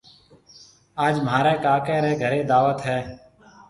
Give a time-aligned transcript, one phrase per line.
[1.05, 2.99] آج مهاريَ ڪاڪي رَي گھريَ دعوت هيَ۔